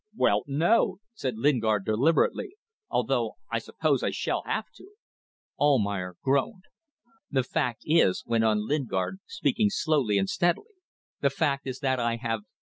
[0.15, 2.55] "Well, no!" said Lingard, deliberately.
[2.89, 4.93] "Although I suppose I shall have to..."
[5.59, 6.63] Almayer groaned.
[7.29, 10.73] "The fact is," went on Lingard, speaking slowly and steadily,
[11.19, 12.41] "the fact is that I have